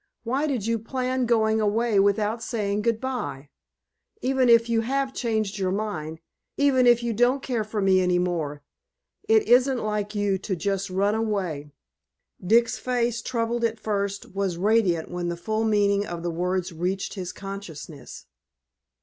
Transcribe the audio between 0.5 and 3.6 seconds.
you plan going away without saying good bye?